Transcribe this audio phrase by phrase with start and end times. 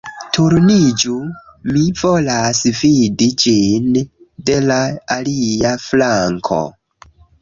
[0.35, 1.17] Turniĝu
[1.75, 3.91] mi volas vidi ĝin
[4.49, 4.81] de la
[5.17, 6.65] alia flanko